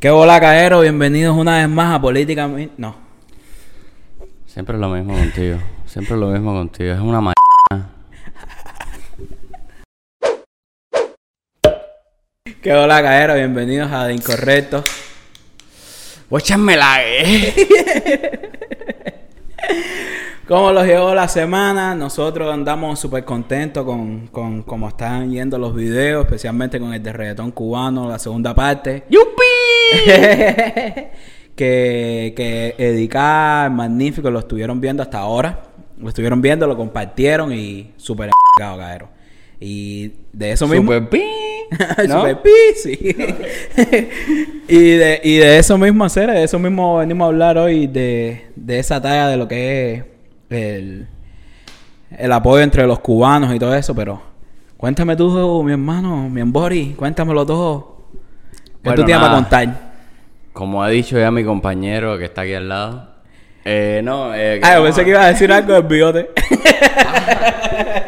[0.00, 0.80] ¿Qué hola, caero?
[0.80, 2.72] Bienvenidos una vez más a Políticamente...
[2.78, 2.96] No.
[4.46, 5.58] Siempre es lo mismo contigo.
[5.84, 6.94] Siempre es lo mismo contigo.
[6.94, 7.32] Es una m...
[12.62, 13.34] ¿Qué hola, caero?
[13.34, 14.82] Bienvenidos a De Incorrecto.
[16.30, 18.48] la eh.
[20.48, 21.94] ¿Cómo los llevó la semana?
[21.94, 27.12] Nosotros andamos súper contentos con, con cómo están yendo los videos, especialmente con el de
[27.12, 29.04] reggaetón cubano, la segunda parte.
[29.08, 29.30] ¡Yupi!
[31.54, 35.62] que, que Edicar, magnífico, lo estuvieron viendo hasta ahora.
[35.98, 39.08] Lo estuvieron viendo, lo compartieron y súper caero.
[39.60, 40.92] Y de eso mismo.
[40.92, 41.08] Super.
[42.08, 42.20] ¿no?
[42.20, 42.98] Super pi, sí.
[44.68, 48.46] y, de, y de eso mismo hacer, de eso mismo venimos a hablar hoy, de,
[48.56, 50.04] de esa talla de lo que es
[50.50, 51.06] el,
[52.16, 54.20] el apoyo entre los cubanos y todo eso, pero
[54.76, 57.98] cuéntame tú, mi hermano, mi embori, cuéntamelo todo.
[58.82, 59.90] ¿Qué tú tienes para contar?
[60.52, 63.10] Como ha dicho ya mi compañero que está aquí al lado.
[63.64, 66.30] Eh, no, eh, Ah, yo pensé que iba a decir algo del bigote.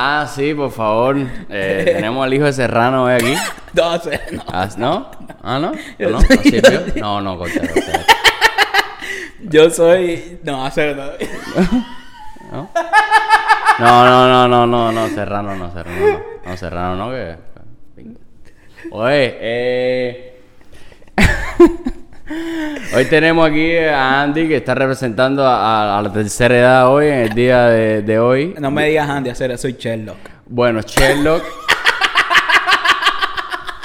[0.00, 1.16] ah, sí, por favor.
[1.48, 3.34] Eh, tenemos al hijo de Serrano hoy aquí.
[3.74, 4.42] no sé, no.
[4.48, 5.10] Ah, ¿No?
[5.42, 5.70] ¿Ah, no?
[5.70, 6.20] ¿O no?
[6.96, 8.04] No, no, corta, corta.
[9.42, 10.38] Yo soy.
[10.42, 10.70] No, no.
[12.52, 12.70] ¿No?
[13.78, 16.50] No, no, no, no, no, no, Serrano, no, Serrano, no.
[16.50, 17.36] No, Serrano, no, que.
[18.90, 20.26] Oye, eh.
[22.94, 27.14] Hoy tenemos aquí a Andy que está representando a, a la tercera edad hoy, en
[27.14, 28.54] el día de, de hoy.
[28.58, 30.18] No me digas Andy, hacer soy Sherlock.
[30.46, 31.42] Bueno, Sherlock.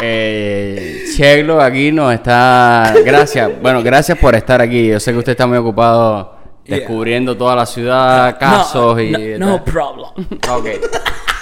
[0.02, 2.94] Eh, Sherlock aquí nos está.
[3.04, 3.50] Gracias.
[3.62, 4.88] Bueno, gracias por estar aquí.
[4.88, 6.36] Yo sé que usted está muy ocupado
[6.66, 9.12] descubriendo toda la ciudad, casos y.
[9.40, 10.10] No, no problem.
[10.50, 10.68] Ok.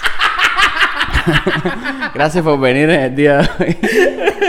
[2.14, 3.76] Gracias por venir en el día de hoy.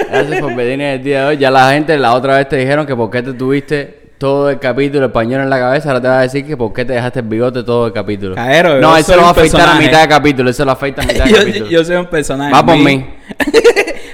[0.10, 1.38] Gracias por venir en el día de hoy.
[1.38, 4.60] Ya la gente la otra vez te dijeron que por qué te tuviste todo el
[4.60, 5.90] capítulo español en la cabeza.
[5.90, 8.36] Ahora te vas a decir que por qué te dejaste el bigote todo el capítulo.
[8.36, 10.54] Caero, no, soy lo va a afeitar a mitad de capítulo.
[10.54, 11.70] Se lo afeita a mitad de yo, capítulo.
[11.70, 12.54] yo soy un personaje.
[12.54, 13.06] Va por mí- mí.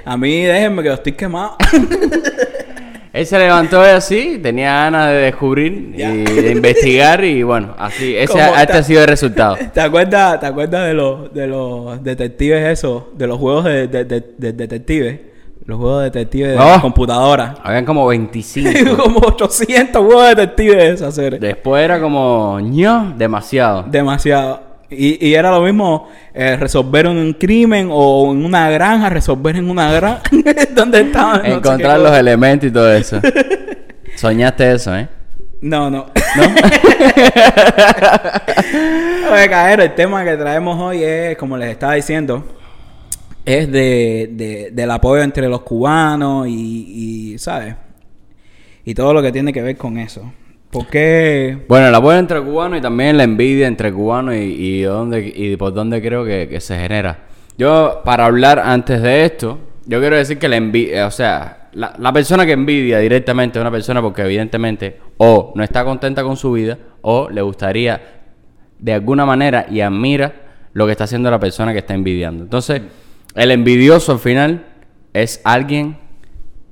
[0.04, 1.56] A mí, déjenme que yo estoy quemado.
[3.14, 5.98] Él se levantó así, tenía ganas de descubrir y
[6.42, 9.58] de investigar y bueno, así, ese, este ha sido el resultado.
[9.74, 13.04] ¿Te acuerdas, ¿Te acuerdas de los, de los detectives esos?
[13.18, 15.20] De los juegos de, de, de- de detectives.
[15.66, 16.82] Los juegos de detectives de Oh.
[16.82, 17.56] computadora.
[17.64, 18.96] Habían como 25.
[19.04, 21.40] Como 800 juegos de detectives series.
[21.42, 23.84] Después era como, ño, demasiado.
[23.84, 24.71] Demasiado.
[24.92, 29.70] Y, y era lo mismo eh, resolver un crimen o en una granja, resolver en
[29.70, 30.22] una granja.
[30.76, 31.42] ¿Dónde estaban?
[31.44, 33.22] No Encontrar los elementos y todo eso.
[34.16, 35.08] Soñaste eso, ¿eh?
[35.62, 36.08] No, no.
[36.36, 36.44] ¿No?
[39.34, 42.44] Oye, Caero, el tema que traemos hoy es, como les estaba diciendo,
[43.46, 47.76] es de, de- del apoyo entre los cubanos y, y, ¿sabes?
[48.84, 50.34] Y todo lo que tiene que ver con eso.
[50.72, 51.58] Porque...
[51.68, 55.56] Bueno, el apoyo entre cubanos y también la envidia entre cubanos y, y, dónde, y
[55.58, 57.26] por dónde creo que, que se genera.
[57.58, 61.94] Yo, para hablar antes de esto, yo quiero decir que la envidia, o sea, la,
[62.00, 66.38] la persona que envidia directamente a una persona porque evidentemente o no está contenta con
[66.38, 68.22] su vida o le gustaría
[68.80, 70.34] de alguna manera y admira
[70.74, 72.44] lo que está haciendo la persona que está envidiando.
[72.44, 72.82] Entonces,
[73.36, 74.66] el envidioso al final
[75.14, 75.98] es alguien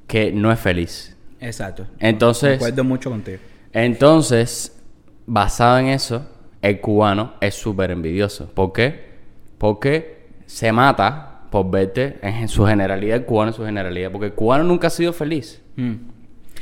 [0.07, 1.16] que no es feliz.
[1.41, 1.85] Exacto.
[1.99, 3.39] Entonces- Recuerdo mucho contigo.
[3.74, 4.81] Entonces,
[5.25, 6.25] basado en eso,
[6.62, 8.50] el cubano es súper envidioso.
[8.53, 9.09] ¿Por qué?
[9.57, 14.12] Porque se mata por verte en su generalidad, el cubano en su generalidad.
[14.12, 15.62] Porque el cubano nunca ha sido feliz.
[15.75, 15.94] Mm.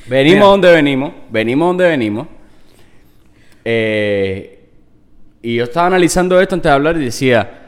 [0.07, 0.46] Venimos Mira.
[0.46, 2.28] donde venimos, venimos donde venimos.
[3.66, 4.69] Eh,
[5.41, 7.67] y yo estaba analizando esto antes de hablar y decía,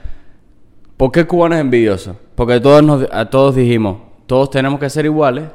[0.98, 2.18] ¿por qué el cubano es envidioso?
[2.36, 5.46] Porque todos nos, a todos dijimos, todos tenemos que ser iguales.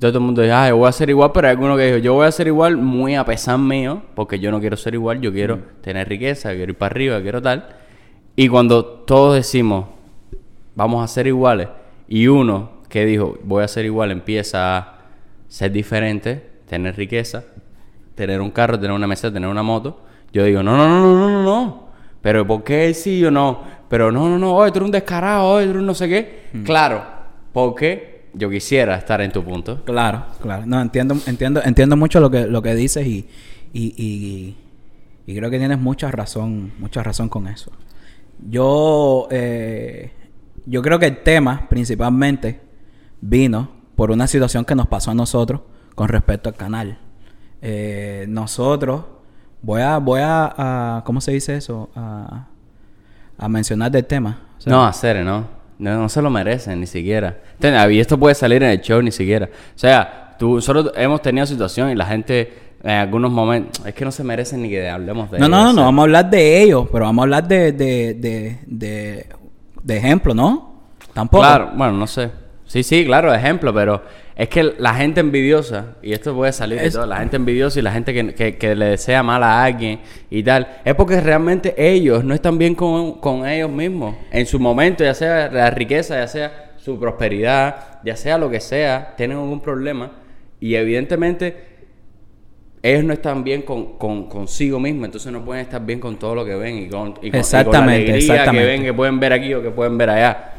[0.00, 1.98] Todo el mundo dice, ah, yo voy a ser igual, pero hay alguno que dijo,
[1.98, 5.20] yo voy a ser igual muy a pesar mío, porque yo no quiero ser igual,
[5.20, 7.68] yo quiero tener riqueza, quiero ir para arriba, quiero tal.
[8.34, 9.84] Y cuando todos decimos,
[10.74, 11.68] vamos a ser iguales,
[12.08, 14.98] y uno que dijo, voy a ser igual, empieza a
[15.48, 17.44] ser diferente, tener riqueza,
[18.14, 20.00] tener un carro, tener una mesa, tener una moto,
[20.32, 21.90] yo digo, no, no, no, no, no, no, no.
[22.22, 23.60] Pero ¿por qué sí o no?
[23.90, 26.08] Pero no, no, no, oye, tú eres un descarado, oye, tú eres un no sé
[26.08, 26.40] qué.
[26.64, 27.02] Claro,
[27.52, 29.84] porque yo quisiera estar en tu punto.
[29.84, 30.64] Claro, claro.
[30.66, 33.28] No, entiendo, entiendo, entiendo mucho lo que, lo que dices y,
[33.72, 34.56] y, y,
[35.26, 37.70] y creo que tienes mucha razón, mucha razón con eso.
[38.48, 40.12] Yo, eh,
[40.66, 42.60] yo creo que el tema principalmente
[43.20, 45.60] vino por una situación que nos pasó a nosotros
[45.94, 46.98] con respecto al canal.
[47.62, 49.04] Eh, nosotros,
[49.60, 50.54] voy a, voy a,
[50.96, 51.90] a- ¿cómo se dice eso?
[51.94, 52.46] A,
[53.36, 54.40] a mencionar del tema.
[54.58, 55.59] O sea, no, hacer, ¿no?
[55.80, 57.38] No, no se lo merecen ni siquiera.
[57.90, 59.46] Y esto puede salir en el show ni siquiera.
[59.46, 63.84] O sea, tú, nosotros hemos tenido situación y la gente en algunos momentos...
[63.86, 65.84] Es que no se merecen ni que hablemos de No, no, ellos, no, no sea.
[65.86, 69.26] vamos a hablar de ellos, pero vamos a hablar de, de, de, de,
[69.82, 70.82] de ejemplo, ¿no?
[71.14, 71.42] Tampoco.
[71.42, 72.30] Claro, bueno, no sé.
[72.66, 74.02] Sí, sí, claro, ejemplo, pero
[74.42, 77.78] es que la gente envidiosa, y esto puede salir de Es- todo, la gente envidiosa
[77.78, 80.00] y la gente que, que- que le desea mal a alguien
[80.30, 84.14] y tal, es porque realmente ellos no están bien con, con ellos mismos.
[84.30, 88.60] En su momento, ya sea la riqueza, ya sea su prosperidad, ya sea lo que
[88.60, 90.10] sea, tienen algún problema
[90.58, 91.68] y evidentemente
[92.82, 96.34] ellos no están bien con, con- consigo mismos, entonces no pueden estar bien con todo
[96.34, 98.60] lo que ven y con, y con- y con la Exactamente, alegría exactamente.
[98.60, 100.52] que ven, que pueden ver aquí o que pueden ver allá.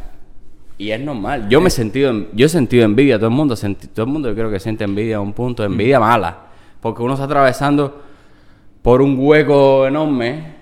[0.82, 1.48] Y es normal.
[1.48, 4.30] Yo me he sentido, yo he sentido envidia, todo el mundo, senti- todo el mundo
[4.30, 6.38] yo creo que siente envidia a un punto, envidia mala.
[6.82, 8.02] Porque uno está atravesando
[8.82, 10.56] por un hueco enorme,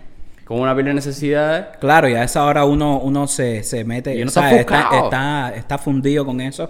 [0.44, 1.78] con una pila de necesidades.
[1.80, 4.60] Claro, y a esa hora uno, uno se, se mete, Y uno o sea, está
[4.60, 5.04] está, ofuscado.
[5.06, 6.70] está, está fundido con eso.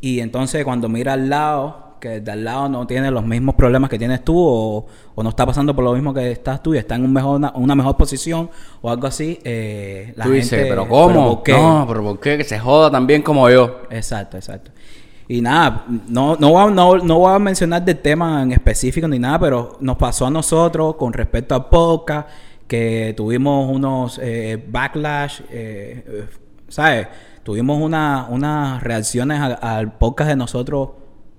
[0.00, 3.88] Y entonces cuando mira al lado, que de al lado no tiene los mismos problemas
[3.90, 6.78] que tienes tú, o, o no está pasando por lo mismo que estás tú y
[6.78, 8.50] está en un mejor, una, una mejor posición,
[8.80, 11.34] o algo así, eh, la Tú dices, gente, pero ¿cómo?
[11.36, 11.52] ¿por qué?
[11.52, 12.36] No, pero ¿por qué?
[12.38, 13.82] Que se joda también como yo.
[13.90, 14.70] Exacto, exacto.
[15.28, 19.06] Y nada, no, no, voy a, no, no voy a mencionar del tema en específico
[19.06, 22.28] ni nada, pero nos pasó a nosotros con respecto al podcast,
[22.66, 26.26] que tuvimos unos eh, backlash, eh,
[26.68, 27.06] ¿sabes?
[27.42, 30.90] Tuvimos una- unas reacciones a- al podcast de nosotros,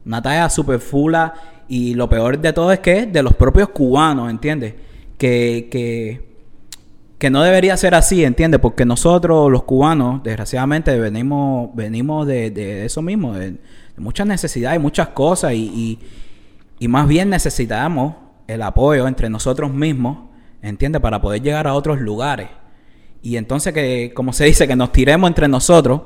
[0.05, 1.33] una talla super fula,
[1.67, 4.73] y lo peor de todo es que es de los propios cubanos, ¿entiendes?
[5.17, 6.31] Que, que,
[7.17, 8.59] que no debería ser así, ¿entiendes?
[8.59, 13.57] Porque nosotros, los cubanos, desgraciadamente venimos, venimos de, de eso mismo, de,
[13.97, 15.99] muchas necesidades, muchas cosas, y, y,
[16.79, 18.15] y más bien necesitamos
[18.47, 20.17] el apoyo entre nosotros mismos,
[20.61, 21.01] ¿entiendes?
[21.01, 22.49] Para poder llegar a otros lugares.
[23.21, 26.01] Y entonces que, como se dice, que nos tiremos entre nosotros,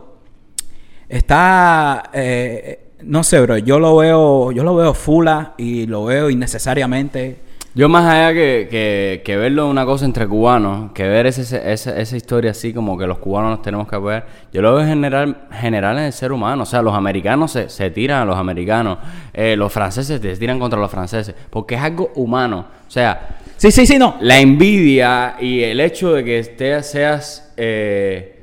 [1.08, 6.30] está, eh, no sé, bro, yo lo veo, yo lo veo fula y lo veo
[6.30, 7.38] innecesariamente.
[7.78, 12.02] Yo más allá que, que, que verlo una cosa entre cubanos, que ver ese, ese-
[12.02, 14.88] esa, historia así como que los cubanos nos tenemos que apoyar, yo lo veo en
[14.88, 16.64] general, general en el ser humano.
[16.64, 19.00] O sea, los americanos se, se tiran a los americanos,
[19.34, 22.66] eh, los franceses se tiran contra los franceses, porque es algo humano.
[22.88, 24.16] O sea, Sí, sí, sí, no.
[24.22, 28.35] la envidia y el hecho de que te seas, eh,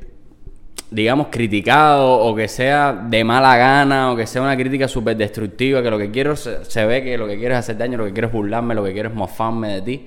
[0.92, 5.82] digamos, criticado o que sea de mala gana o que sea una crítica súper destructiva,
[5.82, 8.04] que lo que quiero se, se ve que lo que quieres es hacer daño, lo
[8.04, 10.06] que quiero es burlarme, lo que quiero es mofarme de ti.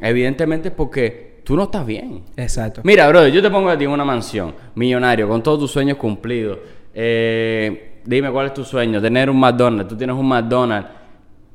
[0.00, 2.22] Evidentemente es porque tú no estás bien.
[2.36, 2.80] Exacto.
[2.84, 5.98] Mira, brother, yo te pongo a ti en una mansión, millonario, con todos tus sueños
[5.98, 6.58] cumplidos.
[6.94, 9.88] Eh, dime cuál es tu sueño, tener un McDonald's.
[9.88, 10.88] Tú tienes un McDonald's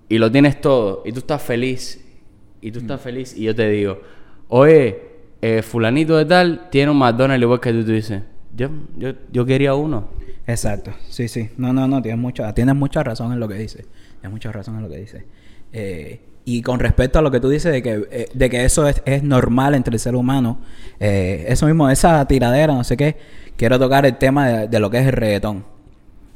[0.07, 2.05] y lo tienes todo y tú estás feliz.
[2.61, 4.01] Y tú estás feliz y yo te digo,
[4.49, 5.01] oye,
[5.41, 7.83] eh, fulanito de tal tiene un McDonald's igual que tú.
[7.83, 8.21] Tú dices,
[8.55, 10.07] yo, yo, yo quería uno.
[10.47, 11.49] Exacto, sí, sí.
[11.57, 13.85] No, no, no, tienes mucha, tienes mucha razón en lo que dices.
[14.19, 15.23] Tienes mucha razón en lo que dices.
[15.71, 18.87] Eh, y con respecto a lo que tú dices de que, eh, de que eso
[18.87, 20.59] es, es normal entre el ser humano,
[20.99, 23.17] eh, eso mismo, esa tiradera, no sé qué,
[23.55, 25.65] quiero tocar el tema de, de lo que es el reggaetón,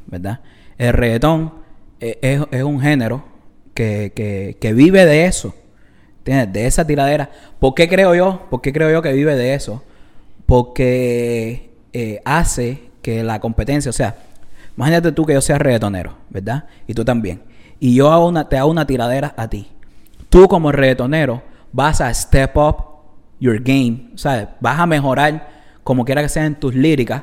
[0.06, 0.42] ¿verdad?
[0.77, 1.54] El reggaetón
[2.00, 3.24] es, es un género
[3.74, 5.56] que, que, que vive de eso,
[6.19, 6.54] ¿entiendes?
[6.54, 7.31] De esa tiradera.
[7.59, 8.45] ¿Por qué creo yo?
[8.51, 9.83] ¿Por qué creo yo que vive de eso?
[10.45, 14.16] Porque eh, hace que la competencia, o sea,
[14.75, 16.66] imagínate tú que yo sea reggaetonero, ¿verdad?
[16.88, 17.44] Y tú también.
[17.80, 19.68] Y yo te hago una tiradera a ti.
[20.30, 22.78] Tú como reggaetonero vas a step up
[23.40, 24.47] your game, ¿sabes?
[24.59, 25.50] Vas a mejorar
[25.83, 27.21] como quiera que sea en tus líricas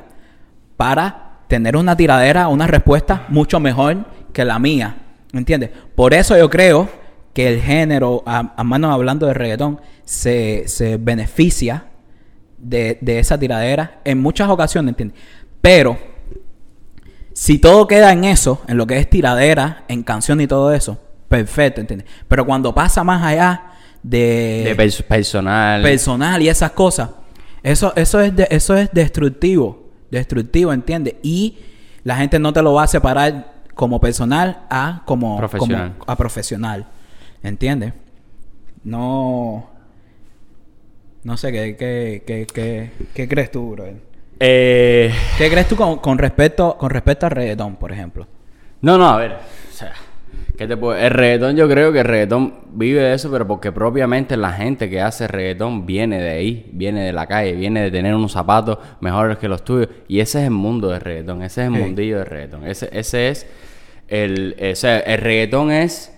[0.77, 4.95] para tener una tiradera, una respuesta mucho mejor que la mía,
[5.33, 5.71] ¿me entiendes?
[5.95, 6.87] Por eso yo creo
[7.33, 11.90] que el género, a, a mano hablando de reggaetón, se beneficia
[12.61, 15.19] de, de esa tiradera en muchas ocasiones, ¿entiendes?
[15.61, 15.97] Pero
[17.33, 20.99] si todo queda en eso, en lo que es tiradera, en canción y todo eso,
[21.27, 22.07] perfecto, ¿entiendes?
[22.27, 23.63] Pero cuando pasa más allá
[24.03, 25.81] de, De pers- personal.
[25.81, 27.09] personal y esas cosas,
[27.63, 31.15] eso, eso, es de- eso es destructivo, destructivo, ¿entiendes?
[31.23, 31.57] Y
[32.03, 35.93] la gente no te lo va a separar como personal a como Profesional.
[35.97, 36.85] como a profesional,
[37.43, 37.93] ¿entiendes?
[38.83, 39.69] No,
[41.23, 43.85] no sé qué, qué, qué, qué, qué crees tú, bro.
[44.39, 48.27] Eh, ¿Qué crees tú con, con respecto con respecto al reggaetón, por ejemplo?
[48.81, 49.31] No, no, a ver.
[49.33, 49.93] O sea,
[50.57, 53.71] ¿qué te puedo- El reggaetón, yo creo que el reggaetón vive de eso, pero porque
[53.71, 57.91] propiamente la gente que hace reggaetón viene de ahí, viene de la calle, viene de
[57.91, 59.89] tener unos zapatos mejores que los tuyos.
[60.07, 61.79] Y ese es el mundo del reggaetón, ese es el Sí.
[61.79, 62.65] mundillo del reggaetón.
[62.65, 63.45] Ese, ese es
[64.07, 64.55] el.
[64.71, 66.11] O sea, el reggaetón es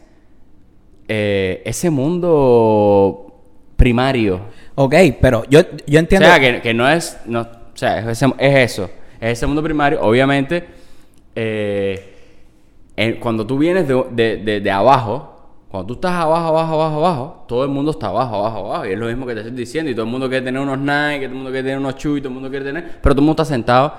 [1.10, 3.44] eh, ese mundo
[3.76, 4.40] primario.
[4.76, 6.28] Ok, pero yo, yo O entiendo...
[6.28, 7.18] sea, que, que no es.
[7.26, 8.90] No, o sea, es, ese- es eso.
[9.20, 10.02] es ese mundo primario.
[10.02, 10.66] Obviamente,
[11.36, 12.16] eh,
[12.96, 15.30] en- cuando tú vienes de, de- de- de abajo,
[15.70, 18.86] cuando tú estás abajo, abajo, abajo, abajo, todo el mundo está abajo, abajo, abajo.
[18.86, 19.90] Y es lo mismo que te estoy diciendo.
[19.92, 22.20] Y todo el mundo quiere tener unos Nike, todo el mundo quiere tener unos Chuy,
[22.22, 22.84] todo el mundo quiere tener.
[23.02, 23.94] Pero todo el mundo está sentado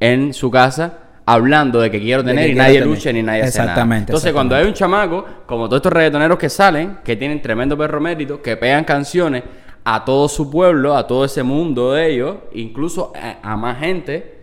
[0.00, 2.88] en su casa hablando de que quiero tener que y quiero nadie tener.
[2.94, 3.70] lucha ni nadie hace nada.
[3.70, 7.78] Exactamente, Entonces, cuando hay un chamaco, como todos estos reggaetoneros que salen, que tienen tremendo
[7.78, 9.44] perro mérito, que pegan canciones
[9.84, 13.12] a todo su pueblo, a todo ese mundo de ellos, incluso
[13.42, 14.40] a, más gente,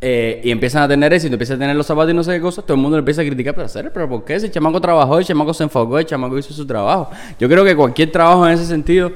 [0.00, 2.40] eh, y empiezan a tener éxito, empiezan a tener los zapatos y no sé qué
[2.40, 4.34] cosas, todo el mundo le empieza a criticar, pero hacer, pero ¿por qué?
[4.34, 7.10] Ese chamaco trabajó, el chamaco se enfocó, el chamaco hizo su trabajo.
[7.38, 9.12] Yo creo que cualquier trabajo en ese sentido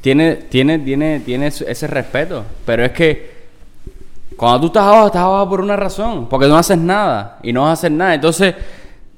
[0.00, 3.42] tiene, tiene, tiene, tiene ese respeto, pero es que
[4.36, 7.62] cuando tú estás abajo, estás abajo por una razón, porque no haces nada y no
[7.62, 8.14] vas a hacer nada.
[8.14, 8.54] Entonces,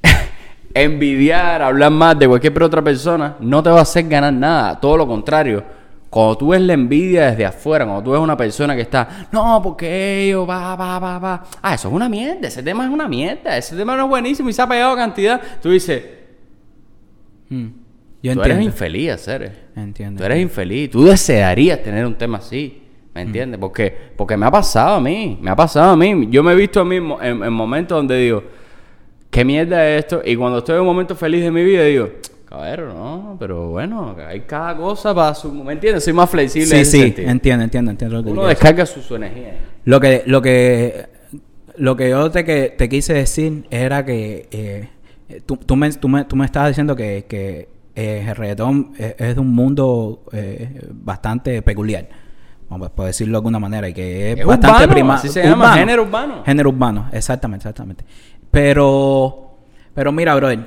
[0.75, 4.79] envidiar, hablar más de cualquier otra persona, no te va a hacer ganar nada.
[4.81, 5.63] Todo lo contrario.
[6.11, 9.61] Cuando tú ves la envidia desde afuera, cuando tú ves una persona que está, no,
[9.63, 11.45] porque ellos, va, va, va, va.
[11.63, 14.49] Ah, eso es una mierda, ese tema es una mierda, ese tema no es buenísimo
[14.49, 15.41] y se ha pegado cantidad.
[15.63, 16.03] Tú dices,
[17.51, 17.67] Mm.
[18.23, 19.67] Yo tú eres infeliz, hacer.
[19.77, 20.19] Entiendo.
[20.19, 20.91] Tú eres infeliz.
[20.91, 22.83] Tú desearías tener un tema así.
[23.15, 23.61] ¿Me entiendes?
[23.61, 25.39] Porque, porque me ha pasado a mí.
[25.43, 26.27] Me ha pasado a mí.
[26.31, 28.43] Yo me he visto a mí en- en momentos donde digo,
[29.35, 30.23] ¿qué mierda es esto?
[30.25, 32.09] Y cuando estoy en un momento feliz de mi vida, digo,
[32.49, 35.53] caballero, no, pero bueno, hay cada cosa para su.
[35.53, 36.05] ¿Me entiendes?
[36.05, 36.67] Soy más flexible.
[36.67, 37.29] en Sí, ese sí, sentido.
[37.31, 38.17] entiendo, entiendo, entiendo.
[38.19, 39.57] Lo que Uno descarga su, su energía.
[39.85, 41.07] Lo que, lo que,
[41.77, 44.89] lo que yo te, que, te quise decir era que eh,
[45.45, 49.17] tú, tú, me, tú, me, tú me estabas diciendo que, que eh, el reggaetón es,
[49.19, 52.07] es de un mundo eh, bastante peculiar,
[52.97, 55.75] por decirlo de alguna manera, y que es, Es bastante urbano, prima- así se llama,
[55.75, 56.43] género urbano.
[56.45, 58.05] Género urbano, exactamente, exactamente.
[58.55, 59.57] Pero,
[59.95, 60.67] pero mira, brother,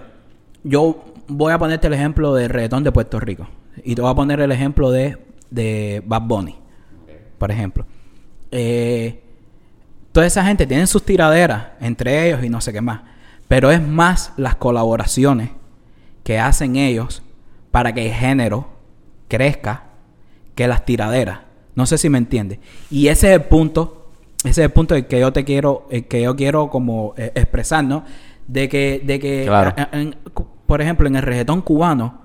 [0.63, 3.47] yo voy a ponerte el ejemplo del reggaetón de Puerto Rico.
[3.83, 5.17] Y te voy a poner el ejemplo de,
[5.49, 6.55] de Bad Bunny,
[7.37, 7.85] por ejemplo.
[8.51, 9.23] Eh,
[10.11, 13.01] toda esa gente tiene sus tiraderas entre ellos y no sé qué más.
[13.47, 15.51] Pero es más las colaboraciones
[16.23, 17.23] que hacen ellos
[17.71, 18.67] para que el género
[19.29, 19.83] crezca
[20.55, 21.39] que las tiraderas.
[21.75, 22.59] No sé si me entiendes.
[22.89, 23.96] Y ese es el punto,
[24.49, 27.83] ese es el punto que yo te quiero, el que yo quiero como eh, expresar,
[27.83, 28.03] ¿no?
[28.47, 29.73] De que, de que Claro.
[29.91, 30.15] en-
[30.65, 32.21] por ejemplo, en el reggaetón cubano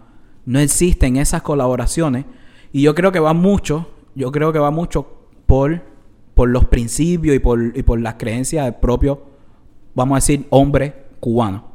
[0.46, 2.24] no existen esas colaboraciones.
[2.72, 5.06] Y yo creo que va mucho, yo creo que va mucho
[5.46, 5.80] por,
[6.34, 9.22] por los principios y por, y por las creencias del propio,
[9.94, 11.70] vamos a decir, hombre cubano.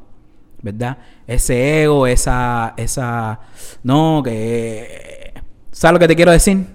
[0.61, 0.97] ¿Verdad?
[1.27, 3.39] Ese ego, esa, esa,
[3.83, 5.33] no, que,
[5.71, 6.65] ¿sabes lo que te quiero decir?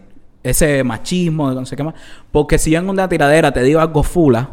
[0.43, 1.95] Ese machismo, no sé qué más.
[2.31, 4.51] Porque si yo en una tiradera te digo algo fula,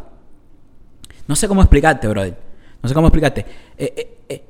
[1.27, 2.38] no sé cómo explicarte, brother.
[2.81, 3.46] No sé cómo explicarte.
[3.77, 4.43] Eh, eh, eh,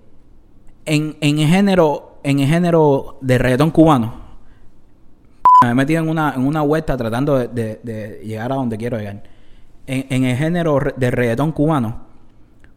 [0.86, 4.30] en, en el género, en el género de reggaetón cubano,
[5.62, 9.24] me he metido en una, en una vuelta tratando de, llegar a donde quiero llegar.
[9.88, 12.09] En, en el género de reggaetón cubano,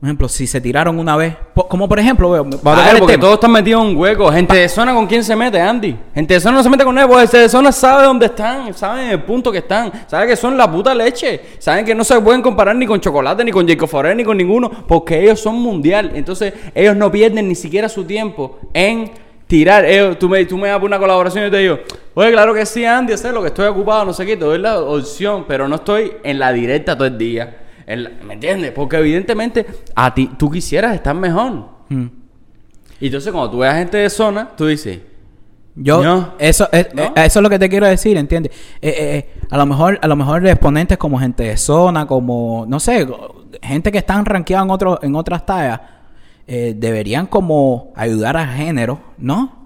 [0.03, 2.77] por ejemplo, si se tiraron una vez, po- como por ejemplo, veo, vamos a Claro,
[2.81, 4.33] tocar el porque todos están metidos en un hueco.
[4.33, 5.97] Gente de zona, ¿con quién se mete, Andy?
[6.13, 8.75] Gente de zona no se mete con nadie, porque gente de zona sabe dónde están,
[8.75, 12.21] saben el punto que están, saben que son la puta leche, saben que no se
[12.21, 15.55] pueden comparar ni con chocolate, ni con Jacob Forer, ni con ninguno, porque ellos son
[15.63, 16.11] mundial.
[16.17, 19.09] Entonces, ellos no pierden ni siquiera su tiempo en
[19.47, 19.85] tirar.
[19.85, 21.79] Ellos- tú, me, tú me das por una colaboración y te digo,
[22.15, 24.59] oye, claro que sí, Andy, sé lo que estoy ocupado, no sé qué, te doy
[24.59, 27.59] la opción, pero no estoy en la directa todo el día.
[27.97, 28.73] ¿Me entiendes?
[28.73, 31.69] Porque evidentemente a ti, tú quisieras estar mejor.
[31.89, 32.07] Mm.
[33.01, 35.01] Y entonces cuando tú ves a gente de zona, tú dices,
[35.75, 36.35] Yo, No.
[36.39, 37.03] eso, es, ¿No?
[37.03, 38.53] eh, eso es lo que te quiero decir, ¿entiendes?
[38.81, 42.67] Eh, eh, eh, a lo mejor, a lo mejor exponentes como gente de zona, como,
[42.69, 43.07] no sé,
[43.63, 45.81] gente que están rankeados en otros, en otras tallas,
[46.47, 49.63] eh, deberían como ayudar al género, ¿no?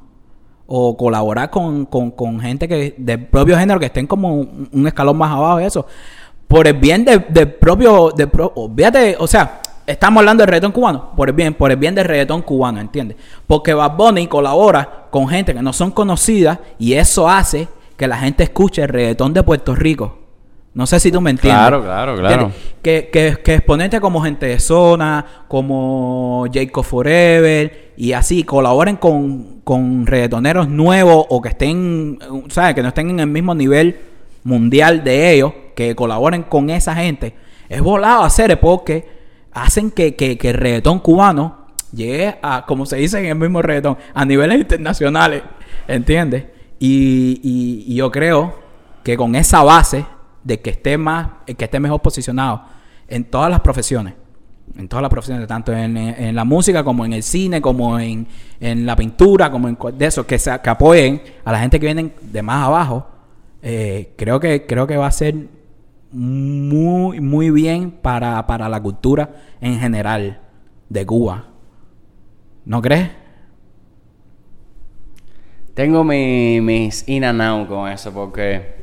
[0.68, 4.86] O colaborar con, con, con gente que del propio género que estén como un, un
[4.86, 5.86] escalón más abajo y eso.
[6.48, 10.72] Por el bien de- del propio, del pro- olvídate, o sea, estamos hablando del reggaetón
[10.72, 13.16] cubano, por el bien, por el bien del reggaetón cubano, ¿entiendes?
[13.46, 18.18] Porque Bad Bunny colabora con gente que no son conocidas y eso hace que la
[18.18, 20.18] gente escuche el reggaetón de Puerto Rico.
[20.74, 21.58] No sé si tú me entiendes.
[21.58, 22.52] Claro, claro, claro.
[22.82, 29.62] Que, que, que exponentes como gente de zona, como Jacob Forever y así colaboren con,
[29.64, 32.18] con reggaetoneros nuevos o que estén,
[32.50, 32.74] ¿sabes?
[32.74, 33.98] Que no estén en el mismo nivel
[34.46, 37.34] mundial de ellos, que colaboren con esa gente.
[37.68, 39.06] Es volado hacer porque
[39.52, 43.60] hacen que, que, que el reggaetón cubano llegue a, como se dice en el mismo
[43.60, 45.42] reggaetón, a niveles internacionales.
[45.88, 46.44] ¿Entiendes?
[46.78, 48.54] Y, y- yo creo
[49.02, 50.04] que con esa base
[50.44, 52.62] de que esté más, que esté mejor posicionado
[53.08, 54.14] en todas las profesiones,
[54.76, 58.26] en todas las profesiones, tanto en, en la música como en el cine, como en,
[58.60, 62.12] en la pintura, como en eso, que, se, que apoyen a la gente que viene
[62.20, 63.08] de más abajo,
[63.68, 65.34] eh, creo que creo que va a ser
[66.12, 69.30] muy, muy bien para, para la cultura
[69.60, 70.40] en general
[70.88, 71.48] de Cuba.
[72.64, 73.10] ¿No crees?
[75.74, 78.76] Tengo mi- mis in and out con eso porque...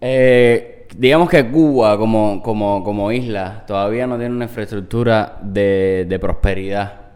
[0.00, 6.18] eh, digamos que Cuba como, como, como isla todavía no tiene una infraestructura de, de
[6.18, 7.07] prosperidad.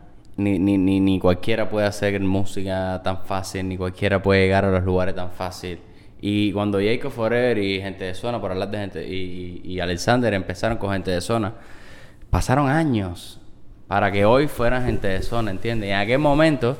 [0.42, 4.84] Ni, ni, ni, cualquiera puede hacer música tan fácil, ni cualquiera puede llegar a los
[4.84, 5.78] lugares tan fácil.
[6.20, 10.32] Y cuando Jacob Forever y gente de zona, por hablar de gente, y, y Alexander
[10.34, 11.54] empezaron con gente de zona,
[12.30, 13.40] pasaron años
[13.88, 15.88] para que hoy fueran gente de zona, ¿entiendes?
[15.88, 16.78] Y en aquel momento,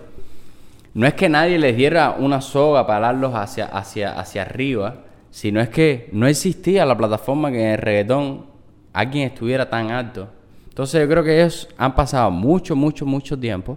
[0.95, 4.97] no es que nadie les diera una soga para darlos hacia, hacia, hacia arriba,
[5.31, 8.47] sino es que no existía la plataforma que en el reggaetón
[8.93, 10.29] alguien estuviera tan alto.
[10.73, 13.77] Entonces yo creo que ellos han pasado mucho, mucho, mucho tiempo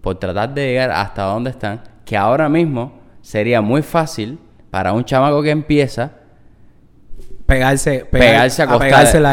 [0.00, 4.38] por tratar de llegar hasta donde están, que ahora mismo sería muy fácil
[4.70, 6.12] para un chamaco que empieza
[7.44, 8.66] Pegarse, pegar- pegarse a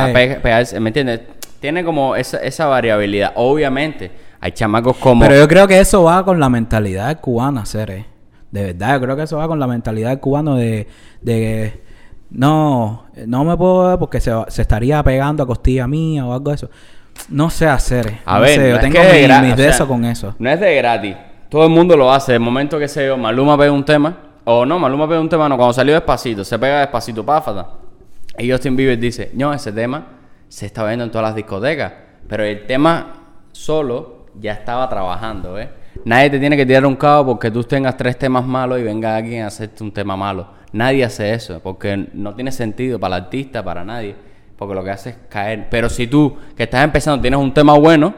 [0.06, 1.22] a pe- pegarse, ¿me entiendes?
[1.60, 3.34] Tiene como esa, esa variabilidad.
[3.36, 4.10] Obviamente,
[4.40, 5.22] hay chamacos como...
[5.26, 8.06] Pero yo creo que eso va con la mentalidad cubana, Cere.
[8.52, 10.88] De verdad, yo creo que eso va con la mentalidad cubana de,
[11.22, 11.84] de
[12.32, 16.50] no, no me puedo ver porque se, se estaría pegando a costilla mía o algo
[16.52, 16.70] de eso.
[17.30, 18.20] No sé hacer.
[18.26, 19.72] A no ver, sé, no yo es tengo que de mi- mis o de sea,
[19.72, 20.36] eso con eso.
[20.40, 21.16] No es de gratis.
[21.50, 22.34] Todo el mundo lo hace.
[22.34, 25.48] El momento que se yo, Maluma pega un tema, o no, Maluma pega un tema,
[25.50, 27.68] no, cuando salió despacito, se pega despacito, páfata.
[28.38, 30.06] Y Justin Bieber dice, no, ese tema
[30.50, 31.94] se está viendo en todas las discotecas.
[32.28, 33.14] Pero el tema
[33.52, 35.70] solo ya estaba trabajando, ¿eh?
[36.04, 39.16] Nadie te tiene que tirar un cabo porque tú tengas tres temas malos y venga
[39.16, 40.48] alguien a hacerte un tema malo.
[40.74, 44.16] Nadie hace eso, porque no tiene sentido para el artista, para nadie.
[44.58, 45.68] Porque lo que hace es caer.
[45.70, 48.14] Pero si tú, que estás empezando, tienes un tema bueno,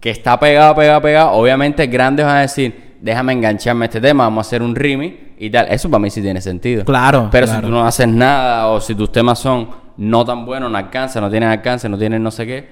[0.00, 4.24] que está pegado, pegado, pegado, obviamente grandes van a decir, déjame engancharme a este tema,
[4.24, 5.68] vamos a hacer un remix y tal.
[5.70, 6.84] Eso para mí sí tiene sentido.
[6.84, 10.70] Claro, Pero si tú no haces nada o si tus temas son no tan buenos,
[10.70, 12.68] no alcanzan, no tienen alcance, no tienen no sé qué,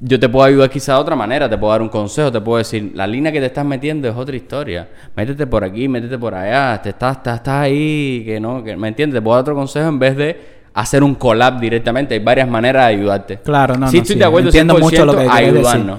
[0.00, 2.56] yo te puedo ayudar quizá de otra manera, te puedo dar un consejo, te puedo
[2.56, 4.88] decir, la línea que te estás metiendo es otra historia.
[5.14, 8.88] Métete por aquí, métete por allá, te estás, estás, estás ahí, que no, que, ¿me
[8.88, 9.18] entiendes?
[9.18, 12.14] Te puedo dar otro consejo en vez de hacer un collab directamente.
[12.14, 13.38] Hay varias maneras de ayudarte.
[13.38, 15.52] Claro, no, Sí no, estoy sí, de acuerdo entiendo 100% mucho lo que a quieres
[15.54, 15.66] decir.
[15.66, 15.98] ayudarnos.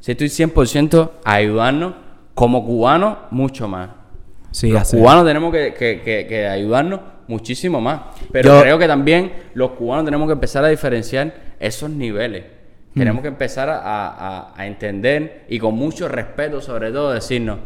[0.00, 1.94] Sí estoy 100% a ayudarnos
[2.34, 3.90] como cubanos mucho más.
[4.50, 4.96] Sí, los así.
[4.96, 8.00] cubanos tenemos que, que- que- que ayudarnos muchísimo más.
[8.32, 12.44] Pero Yo- creo que también los cubanos tenemos que empezar a diferenciar esos niveles.
[12.94, 12.98] Hmm.
[12.98, 17.58] Tenemos que empezar a, a- a entender y con mucho respeto sobre todo decirnos,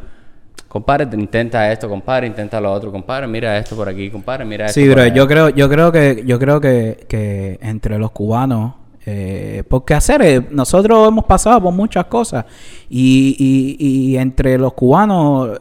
[0.67, 4.67] compadre, te intenta esto, compadre, intenta lo otro, compadre, mira esto por aquí, compadre, mira
[4.67, 4.81] esto.
[4.81, 5.15] Sí, pero allá".
[5.15, 8.75] yo creo, yo creo que, yo creo que, que entre los cubanos,
[9.07, 12.45] eh, porque hacer, eh, nosotros hemos pasado por muchas cosas
[12.91, 15.61] y, y, y entre los cubanos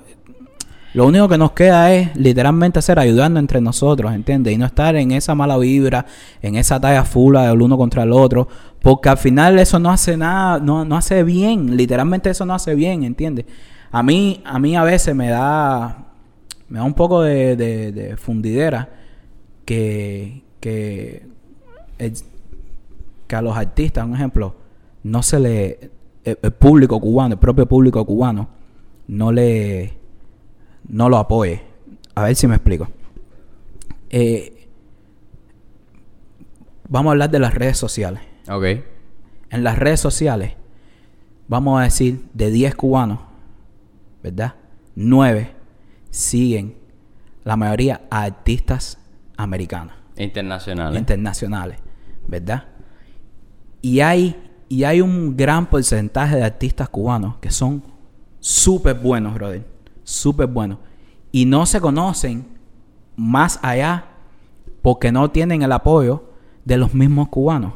[0.98, 4.54] lo único que nos queda es literalmente hacer ayudando entre nosotros, ¿entiendes?
[4.54, 6.08] Y no estar en esa mala vibra,
[6.42, 8.48] en esa talla fula del uno contra el otro,
[8.82, 12.74] porque al final eso no hace nada, no, no hace bien, literalmente eso no hace
[12.74, 13.46] bien, ¿entiendes?
[13.98, 16.06] A mí, a mí a veces me da,
[16.70, 18.90] me da un poco de, de- de fundidera
[19.66, 21.26] que, que,
[23.28, 24.56] que a los artistas, un ejemplo,
[25.04, 25.92] no se le,
[26.24, 28.50] el, el público cubano, el propio público cubano,
[29.08, 29.94] no le,
[30.88, 31.64] no lo apoye.
[32.14, 32.88] A ver si me explico.
[34.12, 34.68] Eh,
[36.88, 38.22] vamos a hablar de las redes sociales.
[38.50, 38.64] Ok.
[39.50, 40.54] En las redes sociales,
[41.48, 43.20] vamos a decir, de 10 cubanos,
[44.32, 44.56] ¿verdad?
[44.96, 45.56] 9
[46.10, 46.76] siguen,
[47.44, 48.98] la mayoría, a artistas
[49.38, 51.00] americanos, Internacionales.
[51.00, 51.80] internacionales,
[52.28, 52.66] ¿verdad?
[53.82, 54.36] Y hay,
[54.68, 57.84] y hay un gran porcentaje de artistas cubanos que son
[58.40, 59.66] súper buenos, brother.
[60.04, 60.80] Súper buenos.
[61.32, 62.48] Y no se conocen
[63.16, 64.06] más allá
[64.82, 66.32] porque no tienen el apoyo
[66.66, 67.74] de los mismos cubanos.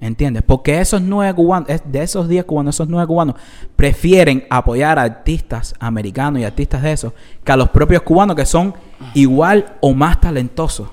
[0.00, 0.42] ¿Entiendes?
[0.46, 3.36] Porque esos nueve cubanos, de esos 10 cubanos, esos nueve cubanos
[3.76, 7.12] prefieren apoyar a artistas americanos y artistas de esos
[7.44, 8.72] que a los propios cubanos que son
[9.12, 10.88] igual o más talentosos.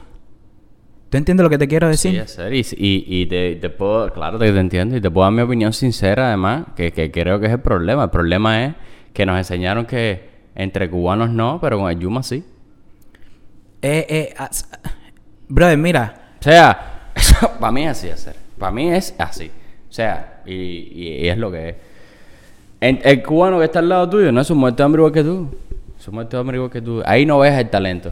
[1.10, 2.22] ¿Tú entiendes lo que te quiero decir?
[2.28, 2.76] Sí.
[2.78, 5.72] Y, y, te, te puedo, claro que te entiendo, y te puedo dar mi opinión
[5.72, 8.04] sincera además, que, que creo que es el problema.
[8.04, 8.76] El problema es
[9.14, 12.44] que nos enseñaron que entre cubanos no, pero con el Yuma sí.
[13.82, 14.34] Eh, eh,
[15.48, 18.47] brother, mira, O sea, eso para mí es así hacer.
[18.58, 19.52] Para mí es así.
[19.90, 21.76] O sea, y, es lo que es.
[22.80, 25.50] El cubano que está al lado tuyo no es un muerto de hambre que tú.
[25.98, 27.02] Es un muerto de hambre que tú.
[27.06, 28.12] Ahí no ves el talento.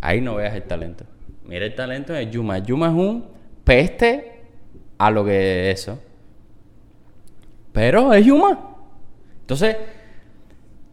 [0.00, 1.04] Ahí no ves el talento.
[1.46, 2.58] Mira el talento de Yuma.
[2.58, 3.24] Yuma es un
[3.64, 4.32] peste
[4.98, 5.98] a lo que es eso.
[7.72, 8.58] Pero es Yuma.
[9.40, 9.76] Entonces,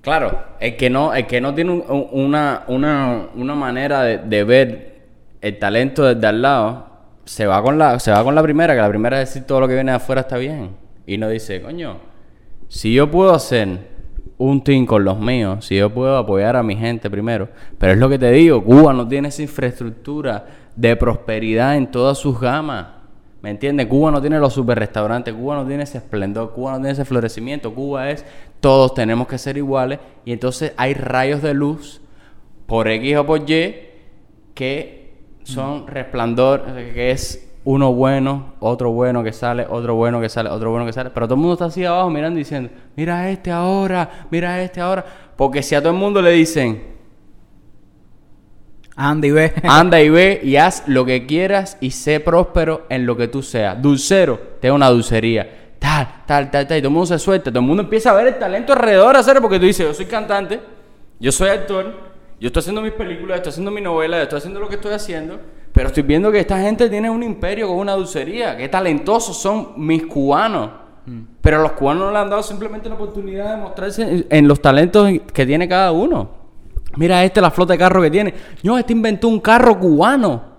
[0.01, 4.43] Claro, el que no, el que no tiene un- un- una, una, una manera de
[4.43, 4.95] ver
[5.41, 6.87] el talento desde al lado,
[7.25, 9.59] se va con la, se va con la primera, que la primera es decir todo
[9.59, 10.71] lo que viene de afuera está bien.
[11.05, 11.97] Y no dice, coño,
[12.67, 13.95] si yo puedo hacer
[14.37, 17.99] un team con los míos, si yo puedo apoyar a mi gente primero, pero es
[17.99, 22.87] lo que te digo, Cuba no tiene esa infraestructura de prosperidad en todas sus gamas.
[23.41, 23.85] ¿Me entiendes?
[23.85, 27.05] Cuba no tiene los super restaurantes, Cuba no tiene ese esplendor, Cuba no tiene ese
[27.05, 28.25] florecimiento, Cuba es
[28.59, 32.01] todos tenemos que ser iguales y entonces hay rayos de luz
[32.65, 33.75] por X o por Y
[34.55, 35.04] que
[35.45, 40.71] son resplandor, que es uno bueno, otro bueno que sale, otro bueno que sale, otro
[40.71, 43.51] bueno que sale, pero todo el mundo está así abajo mirando y diciendo, mira este
[43.51, 45.05] ahora, mira este ahora,
[45.35, 46.95] porque si a todo el mundo le dicen,
[48.97, 49.53] Andy, ve.
[49.63, 53.43] Anda y ve y haz lo que quieras y sé próspero en lo que tú
[53.43, 53.81] seas.
[53.81, 55.73] Dulcero, te una dulcería.
[55.79, 56.77] Tal, tal, tal, tal.
[56.77, 57.51] Y todo el mundo se suelta.
[57.51, 60.05] Todo el mundo empieza a ver el talento alrededor, hacer porque tú dices, yo soy
[60.05, 60.61] cantante,
[61.19, 61.93] yo soy actor,
[62.39, 65.39] yo estoy haciendo mis películas, estoy haciendo mi novela, estoy haciendo lo que estoy haciendo.
[65.71, 68.55] Pero estoy viendo que esta gente tiene un imperio con una dulcería.
[68.55, 70.69] Qué talentosos son mis cubanos.
[71.41, 74.59] Pero a los cubanos no le han dado simplemente la oportunidad de mostrarse en- los
[74.61, 76.29] talentos que tiene cada uno.
[76.97, 78.33] Mira este la flota de carro que tiene.
[78.63, 80.55] No, este inventó un carro cubano.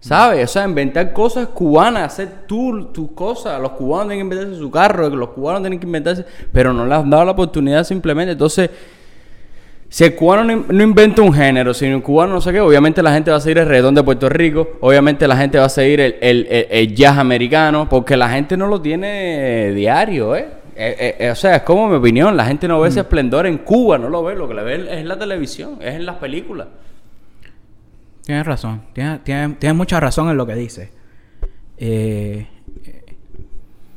[0.00, 0.44] ¿Sabes?
[0.44, 3.60] O sea, inventar cosas cubanas, hacer tú tus cosas.
[3.60, 6.98] Los cubanos tienen que inventarse su carro, los cubanos tienen que inventarse, pero no les
[6.98, 8.32] han dado la oportunidad simplemente.
[8.32, 8.70] Entonces,
[9.90, 12.60] si el cubano no, in- no inventa un género, si el cubano no sé qué,
[12.60, 15.66] obviamente la gente va a seguir el reggaetón de Puerto Rico, obviamente la gente va
[15.66, 20.34] a seguir el, el- el- el jazz americano, porque la gente no lo tiene diario,
[20.36, 20.48] ¿eh?
[20.76, 23.46] Eh, eh, eh, o sea, es como mi opinión, la gente no ve ese esplendor
[23.46, 26.06] en Cuba, no lo ve, lo que le ve es en la televisión, es en
[26.06, 26.68] las películas.
[28.24, 28.82] Tienes razón.
[28.94, 30.88] Tienes, tienes, tienes mucha razón en lo que dices.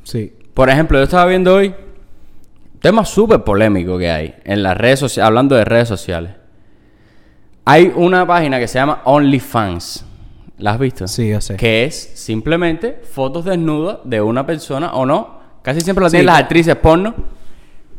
[0.04, 0.34] Sí.
[0.54, 1.74] Por ejemplo, yo estaba viendo hoy
[2.84, 6.32] tema súper polémico que hay en las redes sociales, hablando de redes sociales.
[7.64, 10.06] Hay una página que se llama OnlyFans.
[10.58, 11.08] ¿La has visto?
[11.08, 11.56] Sí, yo sé.
[11.56, 15.40] Que es simplemente fotos desnudas de una persona o no.
[15.62, 17.16] Casi siempre la Sí, tienen las actrices porno.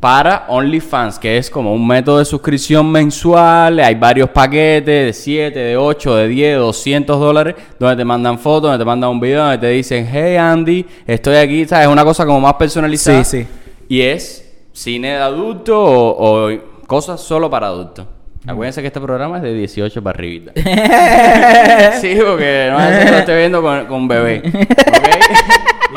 [0.00, 3.80] Para OnlyFans, que es como un método de suscripción mensual.
[3.80, 7.54] Hay varios paquetes de 7, de 8, de 10, 200 dólares.
[7.80, 11.36] Donde te mandan fotos, donde te mandan un video, donde te dicen, hey Andy, estoy
[11.36, 11.64] aquí.
[11.64, 11.86] ¿Sabes?
[11.86, 13.24] Es una cosa como más personalizada.
[13.24, 13.48] Sí, sí.
[13.88, 14.43] Y es
[14.74, 18.06] cine de adulto o, o cosas solo para adultos.
[18.46, 20.52] Acuérdense que este programa es de 18 para arribita.
[22.00, 24.42] sí, porque no es que lo esté viendo con, con bebé.
[24.44, 24.54] ¿Ok?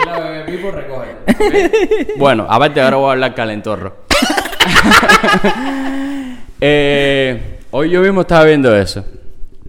[0.01, 1.17] y la bebé Pipo recoge.
[1.27, 2.17] ¿ok?
[2.17, 3.97] Bueno, aparte ahora voy a hablar calentorro.
[6.59, 9.05] Eh, hoy yo mismo estaba viendo eso.